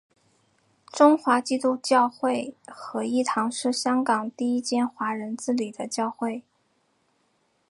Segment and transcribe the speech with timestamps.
[0.87, 6.41] 中华基督教会合一堂是香港第一间华人自理的教会。